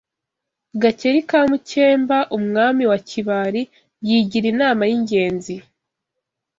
[0.81, 3.61] Gakeri ka Mukemba umwami wa Kibali
[4.07, 5.55] yigira inama y’ingenzi